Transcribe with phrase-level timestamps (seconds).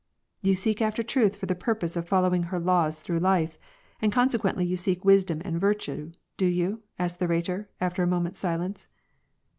[0.41, 3.59] "You seek after truth for the purpose of following her laws through life;
[4.09, 8.87] consequently, you seek wisdom and virtue, do you?" asked the Rhetor, after a moment's silence.